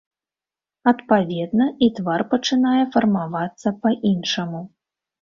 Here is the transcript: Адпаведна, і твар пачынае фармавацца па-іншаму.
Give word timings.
Адпаведна, 0.91 1.69
і 1.87 1.91
твар 1.99 2.21
пачынае 2.33 2.75
фармавацца 2.99 3.79
па-іншаму. 3.85 4.69